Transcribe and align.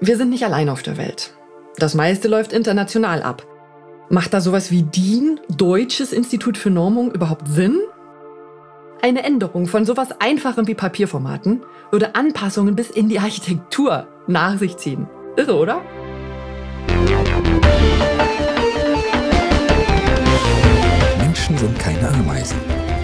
Wir 0.00 0.18
sind 0.18 0.28
nicht 0.28 0.44
allein 0.44 0.68
auf 0.68 0.82
der 0.82 0.98
Welt. 0.98 1.32
Das 1.78 1.94
meiste 1.94 2.28
läuft 2.28 2.52
international 2.52 3.22
ab. 3.22 3.46
Macht 4.10 4.34
da 4.34 4.42
sowas 4.42 4.70
wie 4.70 4.82
DIN, 4.82 5.40
Deutsches 5.48 6.12
Institut 6.12 6.58
für 6.58 6.68
Normung, 6.68 7.12
überhaupt 7.12 7.48
Sinn? 7.48 7.80
Eine 9.00 9.24
Änderung 9.24 9.66
von 9.66 9.86
sowas 9.86 10.08
Einfachem 10.18 10.66
wie 10.66 10.74
Papierformaten 10.74 11.62
würde 11.90 12.14
Anpassungen 12.14 12.76
bis 12.76 12.90
in 12.90 13.08
die 13.08 13.18
Architektur 13.18 14.06
nach 14.26 14.58
sich 14.58 14.76
ziehen. 14.76 15.08
Irre, 15.36 15.56
oder? 15.56 15.80
Menschen 21.18 21.56
sind 21.56 21.78
keine 21.78 22.08
Ameisen. 22.08 22.58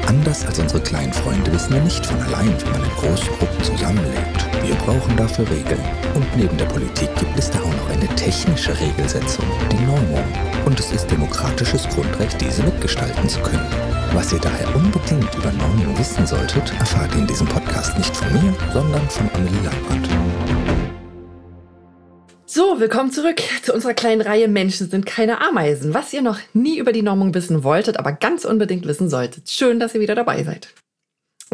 Anders 0.06 0.44
als 0.44 0.58
unsere 0.58 0.82
kleinen 0.82 1.12
Freunde 1.14 1.50
wissen 1.52 1.72
wir 1.72 1.80
nicht 1.80 2.04
von 2.04 2.20
allein, 2.20 2.54
wie 2.60 2.70
man 2.70 2.84
in 2.84 2.90
großen 2.96 3.28
Gruppen 3.38 3.64
zusammenlebt. 3.64 4.41
Wir 4.64 4.76
brauchen 4.76 5.16
dafür 5.16 5.50
Regeln. 5.50 5.80
Und 6.14 6.36
neben 6.36 6.56
der 6.56 6.66
Politik 6.66 7.08
gibt 7.16 7.36
es 7.36 7.50
da 7.50 7.58
auch 7.58 7.74
noch 7.74 7.90
eine 7.90 8.06
technische 8.14 8.78
Regelsetzung, 8.78 9.44
die 9.72 9.84
Normung. 9.84 10.24
Und 10.64 10.78
es 10.78 10.92
ist 10.92 11.10
demokratisches 11.10 11.88
Grundrecht, 11.88 12.40
diese 12.40 12.62
mitgestalten 12.62 13.28
zu 13.28 13.40
können. 13.40 13.66
Was 14.12 14.32
ihr 14.32 14.38
daher 14.38 14.72
unbedingt 14.76 15.34
über 15.34 15.50
Normung 15.50 15.98
wissen 15.98 16.24
solltet, 16.28 16.72
erfahrt 16.78 17.12
ihr 17.14 17.22
in 17.22 17.26
diesem 17.26 17.48
Podcast 17.48 17.98
nicht 17.98 18.16
von 18.16 18.32
mir, 18.34 18.54
sondern 18.72 19.08
von 19.10 19.28
Amelie 19.34 19.64
Landbrand. 19.64 20.08
So, 22.46 22.78
willkommen 22.78 23.10
zurück 23.10 23.42
zu 23.64 23.74
unserer 23.74 23.94
kleinen 23.94 24.20
Reihe 24.20 24.46
Menschen 24.46 24.88
sind 24.88 25.06
keine 25.06 25.40
Ameisen. 25.40 25.92
Was 25.92 26.12
ihr 26.12 26.22
noch 26.22 26.38
nie 26.52 26.78
über 26.78 26.92
die 26.92 27.02
Normung 27.02 27.34
wissen 27.34 27.64
wolltet, 27.64 27.96
aber 27.96 28.12
ganz 28.12 28.44
unbedingt 28.44 28.86
wissen 28.86 29.10
solltet. 29.10 29.50
Schön, 29.50 29.80
dass 29.80 29.96
ihr 29.96 30.00
wieder 30.00 30.14
dabei 30.14 30.44
seid. 30.44 30.68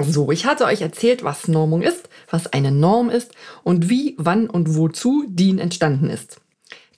So, 0.00 0.30
ich 0.30 0.46
hatte 0.46 0.64
euch 0.64 0.80
erzählt, 0.80 1.24
was 1.24 1.48
Normung 1.48 1.82
ist, 1.82 2.08
was 2.30 2.46
eine 2.48 2.72
Norm 2.72 3.10
ist 3.10 3.32
und 3.64 3.88
wie, 3.88 4.14
wann 4.18 4.48
und 4.48 4.76
wozu 4.76 5.24
DIN 5.28 5.58
entstanden 5.58 6.10
ist. 6.10 6.40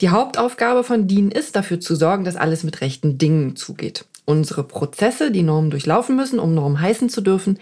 Die 0.01 0.09
Hauptaufgabe 0.09 0.83
von 0.83 1.07
DIN 1.07 1.31
ist, 1.31 1.55
dafür 1.55 1.79
zu 1.79 1.95
sorgen, 1.95 2.23
dass 2.23 2.35
alles 2.35 2.63
mit 2.63 2.81
rechten 2.81 3.17
Dingen 3.17 3.55
zugeht. 3.55 4.05
Unsere 4.25 4.63
Prozesse, 4.63 5.31
die 5.31 5.43
Normen 5.43 5.71
durchlaufen 5.71 6.15
müssen, 6.15 6.39
um 6.39 6.53
Normen 6.53 6.81
heißen 6.81 7.09
zu 7.09 7.21
dürfen, 7.21 7.59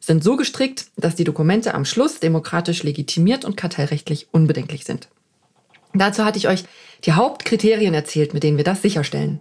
sind 0.00 0.24
so 0.24 0.36
gestrickt, 0.36 0.86
dass 0.96 1.14
die 1.14 1.24
Dokumente 1.24 1.74
am 1.74 1.84
Schluss 1.84 2.18
demokratisch 2.18 2.82
legitimiert 2.82 3.44
und 3.44 3.56
kartellrechtlich 3.56 4.28
unbedenklich 4.32 4.84
sind. 4.84 5.08
Dazu 5.94 6.24
hatte 6.24 6.38
ich 6.38 6.48
euch 6.48 6.64
die 7.04 7.12
Hauptkriterien 7.12 7.94
erzählt, 7.94 8.34
mit 8.34 8.42
denen 8.42 8.56
wir 8.56 8.64
das 8.64 8.82
sicherstellen. 8.82 9.40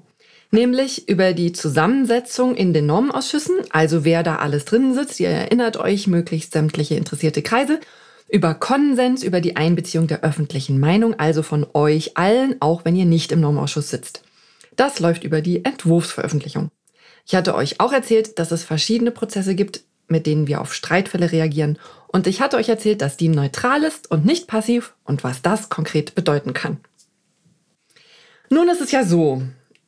Nämlich 0.54 1.08
über 1.08 1.32
die 1.32 1.54
Zusammensetzung 1.54 2.56
in 2.56 2.74
den 2.74 2.86
Normenausschüssen, 2.86 3.56
also 3.70 4.04
wer 4.04 4.22
da 4.22 4.36
alles 4.36 4.66
drin 4.66 4.94
sitzt, 4.94 5.22
ihr 5.22 5.30
erinnert 5.30 5.78
euch 5.78 6.08
möglichst 6.08 6.52
sämtliche 6.52 6.96
interessierte 6.96 7.42
Kreise, 7.42 7.80
über 8.28 8.54
Konsens, 8.54 9.24
über 9.24 9.40
die 9.40 9.56
Einbeziehung 9.56 10.08
der 10.08 10.24
öffentlichen 10.24 10.78
Meinung, 10.78 11.18
also 11.18 11.42
von 11.42 11.66
euch 11.74 12.18
allen, 12.18 12.58
auch 12.60 12.84
wenn 12.84 12.98
ihr 12.98 13.06
nicht 13.06 13.32
im 13.32 13.40
Normausschuss 13.40 13.90
sitzt. 13.90 14.24
Das 14.76 15.00
läuft 15.00 15.24
über 15.24 15.42
die 15.42 15.64
Entwurfsveröffentlichung. 15.64 16.70
Ich 17.26 17.34
hatte 17.34 17.56
euch 17.56 17.80
auch 17.80 17.94
erzählt, 17.94 18.38
dass 18.38 18.52
es 18.52 18.64
verschiedene 18.64 19.12
Prozesse 19.12 19.56
gibt, 19.56 19.84
mit 20.08 20.26
denen 20.26 20.48
wir 20.48 20.60
auf 20.60 20.74
Streitfälle 20.74 21.32
reagieren 21.32 21.80
und 22.08 22.28
ich 22.28 22.42
hatte 22.42 22.58
euch 22.58 22.68
erzählt, 22.68 23.02
dass 23.02 23.16
die 23.16 23.30
neutral 23.30 23.84
ist 23.84 24.12
und 24.12 24.26
nicht 24.26 24.48
passiv 24.48 24.96
und 25.06 25.24
was 25.24 25.42
das 25.42 25.70
konkret 25.70 26.14
bedeuten 26.14 26.54
kann. 26.54 26.78
Nun 28.50 28.68
ist 28.68 28.82
es 28.82 28.92
ja 28.92 29.06
so, 29.06 29.42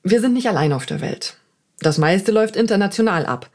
wir 0.03 0.21
sind 0.21 0.33
nicht 0.33 0.47
allein 0.47 0.73
auf 0.73 0.85
der 0.85 1.01
Welt. 1.01 1.37
Das 1.79 1.97
meiste 1.97 2.31
läuft 2.31 2.55
international 2.55 3.25
ab. 3.25 3.49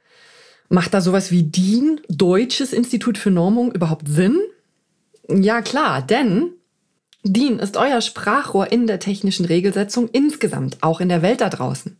Macht 0.69 0.93
da 0.93 1.01
sowas 1.01 1.31
wie 1.31 1.45
DIN, 1.45 2.01
Deutsches 2.09 2.73
Institut 2.73 3.17
für 3.17 3.31
Normung, 3.31 3.73
überhaupt 3.73 4.09
Sinn? 4.09 4.39
Ja 5.29 5.63
klar, 5.63 6.03
denn 6.03 6.51
DIN 7.23 7.59
ist 7.59 7.77
euer 7.77 8.01
Sprachrohr 8.01 8.71
in 8.71 8.87
der 8.87 8.99
technischen 8.99 9.47
Regelsetzung 9.47 10.09
insgesamt, 10.09 10.79
auch 10.83 11.01
in 11.01 11.09
der 11.09 11.23
Welt 11.23 11.41
da 11.41 11.49
draußen. 11.49 11.99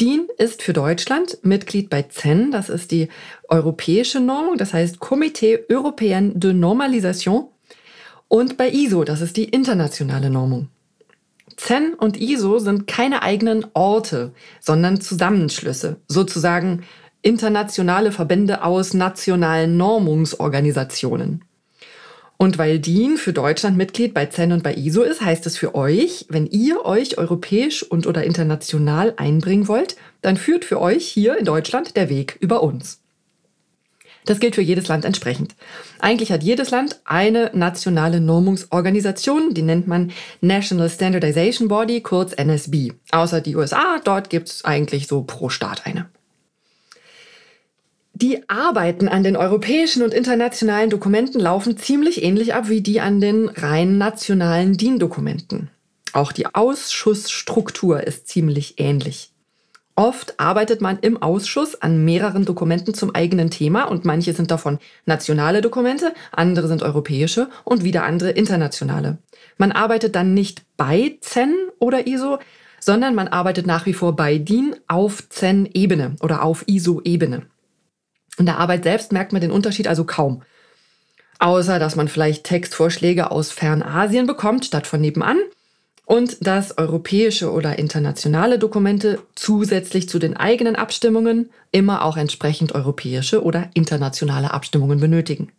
DIN 0.00 0.28
ist 0.38 0.62
für 0.62 0.72
Deutschland 0.72 1.38
Mitglied 1.42 1.88
bei 1.88 2.02
CEN, 2.02 2.50
das 2.50 2.68
ist 2.68 2.90
die 2.90 3.08
europäische 3.48 4.20
Normung, 4.20 4.58
das 4.58 4.74
heißt 4.74 4.98
Comité 4.98 5.66
Européen 5.68 6.32
de 6.34 6.52
Normalisation, 6.52 7.48
und 8.28 8.56
bei 8.56 8.70
ISO, 8.70 9.04
das 9.04 9.20
ist 9.20 9.36
die 9.36 9.44
internationale 9.44 10.30
Normung. 10.30 10.68
CEN 11.56 11.94
und 11.94 12.20
ISO 12.20 12.58
sind 12.58 12.86
keine 12.86 13.22
eigenen 13.22 13.66
Orte, 13.72 14.32
sondern 14.60 15.00
Zusammenschlüsse, 15.00 15.96
sozusagen 16.06 16.82
internationale 17.22 18.12
Verbände 18.12 18.62
aus 18.62 18.94
nationalen 18.94 19.76
Normungsorganisationen. 19.76 21.44
Und 22.38 22.58
weil 22.58 22.78
DIN 22.78 23.16
für 23.16 23.32
Deutschland 23.32 23.78
Mitglied 23.78 24.12
bei 24.12 24.26
CEN 24.26 24.52
und 24.52 24.62
bei 24.62 24.74
ISO 24.74 25.02
ist, 25.02 25.22
heißt 25.22 25.46
es 25.46 25.56
für 25.56 25.74
euch, 25.74 26.26
wenn 26.28 26.46
ihr 26.46 26.84
euch 26.84 27.16
europäisch 27.16 27.82
und 27.82 28.06
oder 28.06 28.24
international 28.24 29.14
einbringen 29.16 29.68
wollt, 29.68 29.96
dann 30.20 30.36
führt 30.36 30.64
für 30.64 30.80
euch 30.80 31.06
hier 31.06 31.38
in 31.38 31.46
Deutschland 31.46 31.96
der 31.96 32.10
Weg 32.10 32.36
über 32.40 32.62
uns. 32.62 33.00
Das 34.26 34.40
gilt 34.40 34.56
für 34.56 34.62
jedes 34.62 34.88
Land 34.88 35.04
entsprechend. 35.04 35.54
Eigentlich 36.00 36.32
hat 36.32 36.42
jedes 36.42 36.70
Land 36.70 37.00
eine 37.04 37.50
nationale 37.54 38.20
Normungsorganisation, 38.20 39.54
die 39.54 39.62
nennt 39.62 39.86
man 39.86 40.12
National 40.40 40.90
Standardization 40.90 41.68
Body, 41.68 42.00
kurz 42.02 42.32
NSB. 42.32 42.92
Außer 43.12 43.40
die 43.40 43.56
USA, 43.56 44.00
dort 44.04 44.28
gibt 44.28 44.48
es 44.48 44.64
eigentlich 44.64 45.06
so 45.06 45.22
pro 45.22 45.48
Staat 45.48 45.86
eine. 45.86 46.06
Die 48.14 48.48
Arbeiten 48.48 49.08
an 49.08 49.22
den 49.22 49.36
europäischen 49.36 50.02
und 50.02 50.14
internationalen 50.14 50.90
Dokumenten 50.90 51.38
laufen 51.38 51.76
ziemlich 51.76 52.22
ähnlich 52.22 52.54
ab 52.54 52.68
wie 52.68 52.80
die 52.80 53.00
an 53.00 53.20
den 53.20 53.48
rein 53.48 53.98
nationalen 53.98 54.76
DIN-Dokumenten. 54.76 55.70
Auch 56.14 56.32
die 56.32 56.46
Ausschussstruktur 56.46 58.02
ist 58.04 58.26
ziemlich 58.26 58.80
ähnlich. 58.80 59.32
Oft 59.98 60.38
arbeitet 60.38 60.82
man 60.82 60.98
im 60.98 61.22
Ausschuss 61.22 61.80
an 61.80 62.04
mehreren 62.04 62.44
Dokumenten 62.44 62.92
zum 62.92 63.14
eigenen 63.14 63.50
Thema 63.50 63.84
und 63.84 64.04
manche 64.04 64.34
sind 64.34 64.50
davon 64.50 64.78
nationale 65.06 65.62
Dokumente, 65.62 66.12
andere 66.32 66.68
sind 66.68 66.82
europäische 66.82 67.48
und 67.64 67.82
wieder 67.82 68.02
andere 68.02 68.30
internationale. 68.30 69.16
Man 69.56 69.72
arbeitet 69.72 70.14
dann 70.14 70.34
nicht 70.34 70.64
bei 70.76 71.16
CEN 71.22 71.54
oder 71.78 72.06
ISO, 72.06 72.38
sondern 72.78 73.14
man 73.14 73.28
arbeitet 73.28 73.66
nach 73.66 73.86
wie 73.86 73.94
vor 73.94 74.14
bei 74.14 74.36
DIN 74.36 74.76
auf 74.86 75.30
CEN-Ebene 75.30 76.16
oder 76.20 76.42
auf 76.42 76.64
ISO-Ebene. 76.68 77.46
In 78.38 78.44
der 78.44 78.58
Arbeit 78.58 78.84
selbst 78.84 79.12
merkt 79.12 79.32
man 79.32 79.40
den 79.40 79.50
Unterschied 79.50 79.88
also 79.88 80.04
kaum. 80.04 80.42
Außer 81.38 81.78
dass 81.78 81.96
man 81.96 82.08
vielleicht 82.08 82.44
Textvorschläge 82.44 83.30
aus 83.30 83.50
Fernasien 83.50 84.26
bekommt, 84.26 84.66
statt 84.66 84.86
von 84.86 85.00
nebenan. 85.00 85.38
Und 86.06 86.46
dass 86.46 86.78
europäische 86.78 87.50
oder 87.50 87.80
internationale 87.80 88.60
Dokumente 88.60 89.18
zusätzlich 89.34 90.08
zu 90.08 90.20
den 90.20 90.36
eigenen 90.36 90.76
Abstimmungen 90.76 91.50
immer 91.72 92.04
auch 92.04 92.16
entsprechend 92.16 92.76
europäische 92.76 93.42
oder 93.42 93.70
internationale 93.74 94.54
Abstimmungen 94.54 95.00
benötigen. 95.00 95.50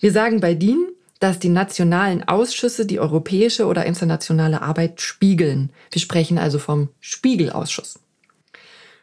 Wir 0.00 0.10
sagen 0.10 0.40
bei 0.40 0.54
DIN, 0.54 0.88
dass 1.20 1.38
die 1.38 1.48
nationalen 1.48 2.26
Ausschüsse 2.26 2.84
die 2.84 2.98
europäische 2.98 3.66
oder 3.66 3.86
internationale 3.86 4.60
Arbeit 4.60 5.00
spiegeln. 5.00 5.70
Wir 5.92 6.02
sprechen 6.02 6.36
also 6.36 6.58
vom 6.58 6.88
Spiegelausschuss. 6.98 8.00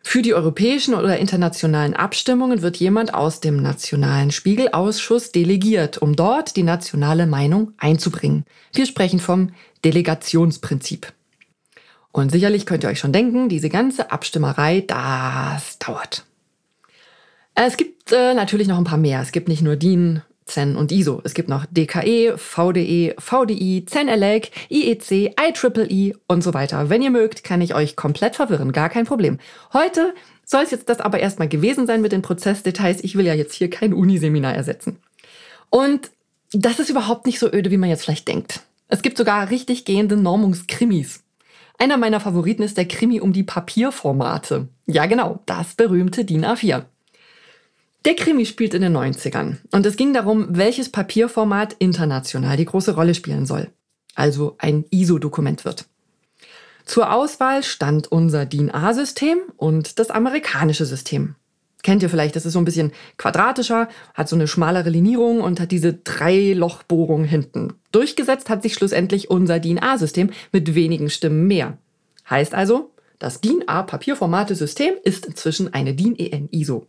Für 0.04 0.22
die 0.22 0.34
europäischen 0.34 0.96
oder 0.96 1.18
internationalen 1.18 1.94
Abstimmungen 1.94 2.62
wird 2.62 2.78
jemand 2.78 3.14
aus 3.14 3.40
dem 3.40 3.62
Nationalen 3.62 4.32
Spiegelausschuss 4.32 5.32
delegiert, 5.32 6.00
um 6.00 6.16
dort 6.16 6.56
die 6.56 6.64
nationale 6.64 7.28
Meinung 7.28 7.74
einzubringen. 7.78 8.46
Wir 8.74 8.86
sprechen 8.86 9.20
vom 9.20 9.52
Delegationsprinzip. 9.86 11.14
Und 12.12 12.32
sicherlich 12.32 12.66
könnt 12.66 12.84
ihr 12.84 12.90
euch 12.90 13.00
schon 13.00 13.14
denken, 13.14 13.48
diese 13.48 13.70
ganze 13.70 14.12
Abstimmerei, 14.12 14.82
das 14.82 15.80
dauert. 15.80 16.26
Es 17.54 17.78
gibt 17.78 18.12
äh, 18.12 18.34
natürlich 18.34 18.68
noch 18.68 18.78
ein 18.78 18.84
paar 18.84 18.98
mehr. 18.98 19.22
Es 19.22 19.32
gibt 19.32 19.48
nicht 19.48 19.62
nur 19.62 19.76
DIN, 19.76 20.22
CEN 20.52 20.76
und 20.76 20.92
ISO. 20.92 21.22
Es 21.24 21.34
gibt 21.34 21.50
noch 21.50 21.66
DKE, 21.66 22.38
VDE, 22.38 23.16
VDI, 23.18 23.86
CEN-ELEC, 23.88 24.52
IEC, 24.70 25.36
IEEE 25.40 26.16
und 26.28 26.44
so 26.44 26.54
weiter. 26.54 26.90
Wenn 26.90 27.02
ihr 27.02 27.10
mögt, 27.10 27.44
kann 27.44 27.62
ich 27.62 27.74
euch 27.76 27.96
komplett 27.96 28.36
verwirren, 28.36 28.72
gar 28.72 28.90
kein 28.90 29.06
Problem. 29.06 29.40
Heute 29.74 30.14
soll 30.46 30.64
es 30.64 30.72
jetzt 30.72 30.90
das 30.90 31.00
aber 31.00 31.20
erstmal 31.20 31.48
gewesen 31.48 31.88
sein 31.88 32.02
mit 32.02 32.12
den 32.12 32.22
Prozessdetails. 32.22 33.04
Ich 33.04 33.16
will 33.16 33.26
ja 33.26 33.34
jetzt 33.34 33.56
hier 33.56 33.70
kein 33.70 33.94
Uniseminar 33.94 34.54
ersetzen. 34.54 34.98
Und 35.70 36.12
das 36.52 36.80
ist 36.80 36.90
überhaupt 36.90 37.26
nicht 37.26 37.40
so 37.40 37.52
öde, 37.52 37.72
wie 37.72 37.78
man 37.78 37.90
jetzt 37.90 38.04
vielleicht 38.04 38.28
denkt. 38.28 38.62
Es 38.90 39.02
gibt 39.02 39.18
sogar 39.18 39.50
richtig 39.50 39.86
gehende 39.86 40.18
Normungskrimis. 40.18 41.24
Einer 41.78 41.98
meiner 41.98 42.20
Favoriten 42.20 42.62
ist 42.62 42.78
der 42.78 42.88
Krimi 42.88 43.22
um 43.22 43.34
die 43.34 43.44
Papierformate. 43.44 44.68
Ja, 44.86 45.06
genau, 45.06 45.40
das 45.46 45.76
berühmte 45.76 46.26
DIN 46.26 46.46
A4. 46.46 46.84
Der 48.04 48.16
Krimi 48.16 48.48
spielt 48.48 48.74
in 48.74 48.82
den 48.82 48.98
90ern 48.98 49.58
und 49.72 49.86
es 49.86 49.96
ging 49.96 50.12
darum, 50.12 50.48
welches 50.50 50.90
Papierformat 50.90 51.76
international 51.78 52.58
die 52.58 52.66
große 52.66 52.96
Rolle 52.96 53.14
spielen 53.14 53.46
soll. 53.46 53.70
Also 54.16 54.56
ein 54.58 54.86
ISO-Dokument 54.90 55.66
wird. 55.66 55.86
Zur 56.84 57.14
Auswahl 57.14 57.62
stand 57.62 58.12
unser 58.12 58.48
DIN 58.48 58.74
A-System 58.74 59.38
und 59.56 60.00
das 60.00 60.10
amerikanische 60.10 60.86
System. 60.86 61.36
Kennt 61.84 62.02
ihr 62.02 62.10
vielleicht, 62.10 62.36
das 62.36 62.46
ist 62.46 62.54
so 62.54 62.60
ein 62.60 62.66
bisschen 62.66 62.92
quadratischer, 63.18 63.88
hat 64.16 64.28
so 64.28 64.36
eine 64.36 64.48
schmalere 64.48 64.90
Linierung 64.90 65.42
und 65.42 65.60
hat 65.60 65.72
diese 65.72 65.94
drei 65.94 66.54
Lochbohrungen 66.54 67.28
hinten. 67.28 67.74
Durchgesetzt 67.92 68.50
hat 68.50 68.64
sich 68.64 68.74
schlussendlich 68.74 69.30
unser 69.30 69.60
DIN-A-System 69.60 70.32
mit 70.52 70.74
wenigen 70.74 71.12
Stimmen 71.12 71.48
mehr. 71.48 71.78
Heißt 72.30 72.56
also, 72.56 72.92
das 73.20 73.42
DIN-A-Papierformate-System 73.42 74.96
ist 75.04 75.28
inzwischen 75.28 75.74
eine 75.74 75.94
DIN-EN-ISO. 75.94 76.88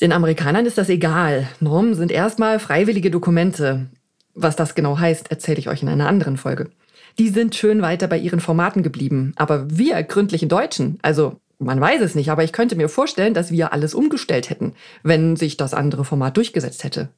Den 0.00 0.12
Amerikanern 0.12 0.66
ist 0.66 0.78
das 0.78 0.88
egal. 0.88 1.48
Normen 1.60 1.94
sind 1.94 2.10
erstmal 2.10 2.58
freiwillige 2.58 3.10
Dokumente. 3.10 3.86
Was 4.34 4.56
das 4.56 4.74
genau 4.74 4.98
heißt, 4.98 5.30
erzähle 5.30 5.58
ich 5.58 5.68
euch 5.68 5.82
in 5.82 5.88
einer 5.88 6.08
anderen 6.08 6.36
Folge. 6.36 6.70
Die 7.18 7.28
sind 7.28 7.54
schön 7.54 7.82
weiter 7.82 8.08
bei 8.08 8.18
ihren 8.18 8.40
Formaten 8.40 8.82
geblieben. 8.82 9.32
Aber 9.36 9.66
wir 9.70 10.02
gründlichen 10.02 10.48
Deutschen, 10.48 10.98
also 11.02 11.40
man 11.58 11.80
weiß 11.80 12.00
es 12.00 12.16
nicht, 12.16 12.30
aber 12.30 12.42
ich 12.42 12.52
könnte 12.52 12.74
mir 12.74 12.88
vorstellen, 12.88 13.34
dass 13.34 13.52
wir 13.52 13.72
alles 13.72 13.94
umgestellt 13.94 14.50
hätten, 14.50 14.74
wenn 15.04 15.36
sich 15.36 15.56
das 15.56 15.74
andere 15.74 16.04
Format 16.04 16.36
durchgesetzt 16.36 16.82
hätte. 16.82 17.08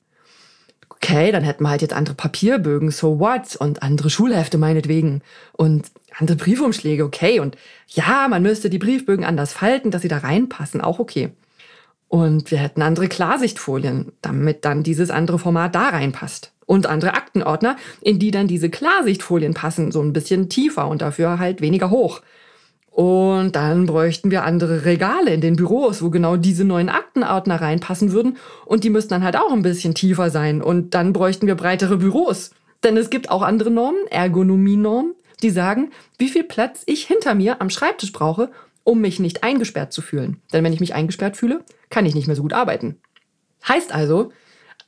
Okay, 0.90 1.32
dann 1.32 1.42
hätten 1.42 1.62
wir 1.62 1.70
halt 1.70 1.82
jetzt 1.82 1.94
andere 1.94 2.14
Papierbögen, 2.14 2.90
so 2.90 3.18
what? 3.18 3.56
Und 3.56 3.82
andere 3.82 4.10
Schulhefte 4.10 4.58
meinetwegen. 4.58 5.22
Und 5.52 5.90
andere 6.18 6.36
Briefumschläge, 6.36 7.04
okay. 7.04 7.40
Und 7.40 7.56
ja, 7.88 8.28
man 8.28 8.42
müsste 8.42 8.68
die 8.68 8.78
Briefbögen 8.78 9.24
anders 9.24 9.52
falten, 9.52 9.90
dass 9.90 10.02
sie 10.02 10.08
da 10.08 10.18
reinpassen, 10.18 10.80
auch 10.80 10.98
okay. 10.98 11.30
Und 12.08 12.50
wir 12.50 12.58
hätten 12.58 12.82
andere 12.82 13.08
Klarsichtfolien, 13.08 14.12
damit 14.22 14.64
dann 14.64 14.82
dieses 14.82 15.10
andere 15.10 15.38
Format 15.38 15.74
da 15.74 15.88
reinpasst. 15.88 16.52
Und 16.64 16.86
andere 16.86 17.14
Aktenordner, 17.14 17.76
in 18.00 18.18
die 18.18 18.30
dann 18.30 18.48
diese 18.48 18.70
Klarsichtfolien 18.70 19.54
passen, 19.54 19.92
so 19.92 20.00
ein 20.00 20.12
bisschen 20.12 20.48
tiefer 20.48 20.88
und 20.88 21.02
dafür 21.02 21.38
halt 21.38 21.60
weniger 21.60 21.90
hoch. 21.90 22.22
Und 22.96 23.54
dann 23.54 23.84
bräuchten 23.84 24.30
wir 24.30 24.44
andere 24.44 24.86
Regale 24.86 25.34
in 25.34 25.42
den 25.42 25.54
Büros, 25.56 26.02
wo 26.02 26.08
genau 26.08 26.36
diese 26.36 26.64
neuen 26.64 26.88
Aktenordner 26.88 27.60
reinpassen 27.60 28.10
würden. 28.10 28.38
Und 28.64 28.84
die 28.84 28.90
müssten 28.90 29.10
dann 29.10 29.22
halt 29.22 29.36
auch 29.36 29.52
ein 29.52 29.60
bisschen 29.60 29.94
tiefer 29.94 30.30
sein. 30.30 30.62
Und 30.62 30.94
dann 30.94 31.12
bräuchten 31.12 31.46
wir 31.46 31.56
breitere 31.56 31.98
Büros. 31.98 32.52
Denn 32.84 32.96
es 32.96 33.10
gibt 33.10 33.30
auch 33.30 33.42
andere 33.42 33.70
Normen, 33.70 34.06
Ergonomienormen, 34.08 35.14
die 35.42 35.50
sagen, 35.50 35.90
wie 36.16 36.28
viel 36.28 36.44
Platz 36.44 36.84
ich 36.86 37.04
hinter 37.04 37.34
mir 37.34 37.60
am 37.60 37.68
Schreibtisch 37.68 38.12
brauche, 38.12 38.50
um 38.86 39.00
mich 39.00 39.18
nicht 39.18 39.42
eingesperrt 39.42 39.92
zu 39.92 40.00
fühlen. 40.00 40.40
Denn 40.52 40.62
wenn 40.64 40.72
ich 40.72 40.80
mich 40.80 40.94
eingesperrt 40.94 41.36
fühle, 41.36 41.64
kann 41.90 42.06
ich 42.06 42.14
nicht 42.14 42.28
mehr 42.28 42.36
so 42.36 42.42
gut 42.42 42.52
arbeiten. 42.52 42.98
Heißt 43.66 43.92
also, 43.92 44.32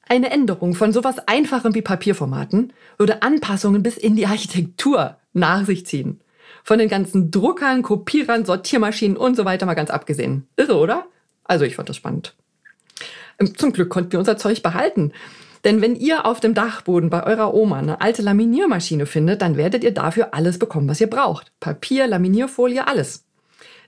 eine 0.08 0.30
Änderung 0.30 0.74
von 0.74 0.92
sowas 0.92 1.18
Einfachem 1.26 1.74
wie 1.74 1.82
Papierformaten 1.82 2.72
würde 2.96 3.22
Anpassungen 3.22 3.82
bis 3.82 3.96
in 3.96 4.14
die 4.14 4.26
Architektur 4.26 5.16
nach 5.32 5.66
sich 5.66 5.84
ziehen. 5.84 6.20
Von 6.62 6.78
den 6.78 6.88
ganzen 6.88 7.30
Druckern, 7.30 7.82
Kopierern, 7.82 8.44
Sortiermaschinen 8.44 9.16
und 9.16 9.36
so 9.36 9.44
weiter 9.44 9.66
mal 9.66 9.74
ganz 9.74 9.90
abgesehen. 9.90 10.46
Irre, 10.56 10.78
oder? 10.78 11.06
Also 11.44 11.64
ich 11.64 11.74
fand 11.74 11.88
das 11.88 11.96
spannend. 11.96 12.36
Ähm, 13.40 13.56
zum 13.56 13.72
Glück 13.72 13.90
konnten 13.90 14.12
wir 14.12 14.20
unser 14.20 14.36
Zeug 14.36 14.62
behalten. 14.62 15.12
Denn 15.64 15.82
wenn 15.82 15.96
ihr 15.96 16.24
auf 16.24 16.38
dem 16.38 16.54
Dachboden 16.54 17.10
bei 17.10 17.24
eurer 17.24 17.52
Oma 17.52 17.78
eine 17.78 18.00
alte 18.00 18.22
Laminiermaschine 18.22 19.06
findet, 19.06 19.42
dann 19.42 19.56
werdet 19.56 19.82
ihr 19.82 19.92
dafür 19.92 20.32
alles 20.34 20.58
bekommen, 20.58 20.88
was 20.88 21.00
ihr 21.00 21.10
braucht. 21.10 21.52
Papier, 21.58 22.06
Laminierfolie, 22.06 22.86
alles. 22.86 23.27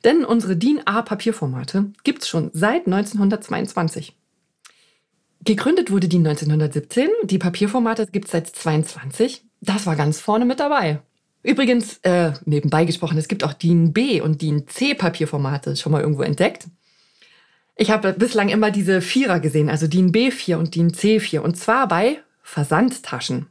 Denn 0.05 0.25
unsere 0.25 0.57
DIN 0.57 0.81
A-Papierformate 0.85 1.93
gibt 2.05 2.23
es 2.23 2.29
schon 2.29 2.51
seit 2.53 2.87
1922. 2.87 4.17
Gegründet 5.45 5.91
wurde 5.91 6.09
die 6.09 6.19
1917, 6.19 7.09
die 7.25 7.39
Papierformate 7.39 8.07
gibt 8.07 8.27
es 8.27 8.33
seit 8.33 8.47
22. 8.47 9.43
Das 9.61 9.87
war 9.87 9.97
ganz 9.97 10.21
vorne 10.21 10.45
mit 10.45 10.61
dabei. 10.61 11.01
Übrigens, 11.43 11.99
äh, 12.03 12.33
nebenbei 12.45 12.85
gesprochen, 12.85 13.17
es 13.17 13.29
gibt 13.29 13.45
auch 13.45 13.55
DIN 13.55 13.93
B 13.93 14.21
und 14.21 14.43
DIN 14.43 14.69
C 14.69 14.95
Papierformate 14.95 15.77
schon 15.77 15.93
mal 15.93 16.03
irgendwo 16.03 16.23
entdeckt. 16.23 16.67
Ich 17.77 17.91
habe 17.91 18.13
bislang 18.13 18.51
immer 18.51 18.71
diese 18.71 19.01
Vierer 19.01 19.41
gesehen, 19.41 19.71
also 19.71 19.87
DIN 19.87 20.13
B4 20.13 20.57
und 20.57 20.75
DIN 20.75 20.93
C4 20.93 21.41
und 21.41 21.57
zwar 21.57 21.89
bei 21.89 22.19
Versandtaschen. 22.43 23.47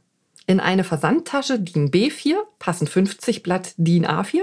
In 0.46 0.60
eine 0.60 0.84
Versandtasche 0.84 1.58
DIN 1.58 1.90
B4 1.90 2.36
passen 2.60 2.86
50 2.86 3.42
Blatt 3.42 3.74
DIN 3.76 4.06
A4 4.06 4.42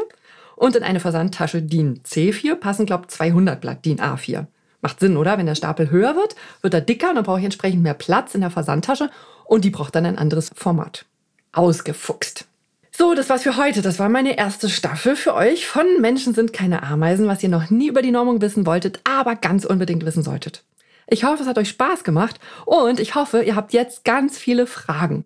und 0.57 0.75
in 0.75 0.83
eine 0.83 0.99
Versandtasche 0.99 1.61
DIN 1.61 2.01
C4 2.03 2.55
passen, 2.55 2.85
glaube 2.85 3.05
ich, 3.07 3.15
200 3.15 3.61
Blatt 3.61 3.85
DIN 3.85 3.99
A4. 3.99 4.47
Macht 4.81 4.99
Sinn, 4.99 5.15
oder? 5.15 5.37
Wenn 5.37 5.45
der 5.45 5.55
Stapel 5.55 5.89
höher 5.89 6.15
wird, 6.15 6.35
wird 6.61 6.73
er 6.73 6.81
dicker 6.81 7.09
und 7.09 7.15
dann 7.15 7.23
brauche 7.23 7.39
ich 7.39 7.45
entsprechend 7.45 7.83
mehr 7.83 7.93
Platz 7.93 8.35
in 8.35 8.41
der 8.41 8.49
Versandtasche 8.49 9.09
und 9.45 9.63
die 9.63 9.69
braucht 9.69 9.95
dann 9.95 10.05
ein 10.05 10.17
anderes 10.17 10.51
Format. 10.53 11.05
Ausgefuchst. 11.53 12.45
So, 12.91 13.13
das 13.13 13.29
war's 13.29 13.43
für 13.43 13.57
heute. 13.57 13.83
Das 13.83 13.99
war 13.99 14.09
meine 14.09 14.37
erste 14.37 14.69
Staffel 14.69 15.15
für 15.15 15.35
euch 15.35 15.67
von 15.67 15.85
Menschen 16.01 16.33
sind 16.33 16.53
keine 16.53 16.81
Ameisen, 16.81 17.27
was 17.27 17.43
ihr 17.43 17.49
noch 17.49 17.69
nie 17.69 17.89
über 17.89 18.01
die 18.01 18.11
Normung 18.11 18.41
wissen 18.41 18.65
wolltet, 18.65 18.99
aber 19.03 19.35
ganz 19.35 19.65
unbedingt 19.65 20.05
wissen 20.05 20.23
solltet. 20.23 20.63
Ich 21.07 21.23
hoffe, 21.23 21.43
es 21.43 21.47
hat 21.47 21.59
euch 21.59 21.69
Spaß 21.69 22.03
gemacht 22.03 22.39
und 22.65 22.99
ich 22.99 23.15
hoffe, 23.15 23.43
ihr 23.43 23.55
habt 23.55 23.73
jetzt 23.73 24.03
ganz 24.03 24.37
viele 24.37 24.65
Fragen. 24.65 25.25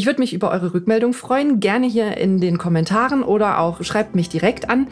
Ich 0.00 0.06
würde 0.06 0.20
mich 0.20 0.32
über 0.32 0.52
eure 0.52 0.74
Rückmeldung 0.74 1.12
freuen, 1.12 1.58
gerne 1.58 1.88
hier 1.88 2.18
in 2.18 2.40
den 2.40 2.56
Kommentaren 2.56 3.24
oder 3.24 3.58
auch 3.58 3.82
schreibt 3.82 4.14
mich 4.14 4.28
direkt 4.28 4.70
an. 4.70 4.86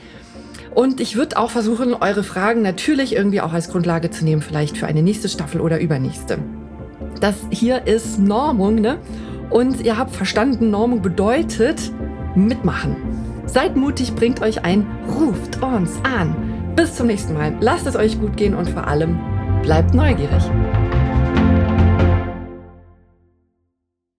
Und 0.74 1.00
ich 1.00 1.14
würde 1.14 1.36
auch 1.36 1.48
versuchen, 1.48 1.94
eure 1.94 2.24
Fragen 2.24 2.60
natürlich 2.60 3.14
irgendwie 3.14 3.40
auch 3.40 3.52
als 3.52 3.70
Grundlage 3.70 4.10
zu 4.10 4.24
nehmen, 4.24 4.42
vielleicht 4.42 4.76
für 4.76 4.88
eine 4.88 5.02
nächste 5.02 5.28
Staffel 5.28 5.60
oder 5.60 5.78
übernächste. 5.78 6.38
Das 7.20 7.36
hier 7.50 7.86
ist 7.86 8.18
Normung, 8.18 8.74
ne? 8.74 8.98
Und 9.48 9.80
ihr 9.80 9.96
habt 9.96 10.12
verstanden, 10.12 10.70
Normung 10.70 11.02
bedeutet 11.02 11.92
mitmachen. 12.34 12.96
Seid 13.46 13.76
mutig, 13.76 14.16
bringt 14.16 14.42
euch 14.42 14.64
ein, 14.64 14.88
ruft 15.06 15.62
uns 15.62 16.00
an. 16.02 16.34
Bis 16.74 16.96
zum 16.96 17.06
nächsten 17.06 17.34
Mal. 17.34 17.56
Lasst 17.60 17.86
es 17.86 17.94
euch 17.94 18.20
gut 18.20 18.36
gehen 18.36 18.56
und 18.56 18.68
vor 18.68 18.88
allem 18.88 19.20
bleibt 19.62 19.94
neugierig. 19.94 20.42